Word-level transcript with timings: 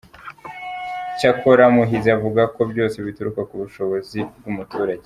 Cyakora 1.17 1.63
Muhizi 1.75 2.09
avuga 2.17 2.41
ko 2.55 2.61
byose 2.71 2.97
bituruka 3.05 3.41
ku 3.49 3.55
bushobozi 3.61 4.19
bw’umuturage. 4.37 4.99